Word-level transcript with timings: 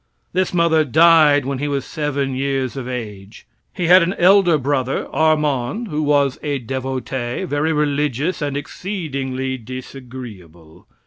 This 0.33 0.51
mother 0.51 0.83
died 0.83 1.45
when 1.45 1.59
he 1.59 1.67
was 1.67 1.85
seven 1.85 2.33
years 2.33 2.75
of 2.75 2.87
age. 2.87 3.45
He 3.71 3.85
had 3.85 4.01
an 4.01 4.15
elder 4.17 4.57
brother, 4.57 5.07
Armand, 5.13 5.89
who 5.89 6.01
was 6.01 6.39
a 6.41 6.57
devotee, 6.57 7.43
very 7.43 7.71
religious 7.71 8.41
and 8.41 8.57
exceedingly 8.57 9.59
disagreeable. 9.59 10.87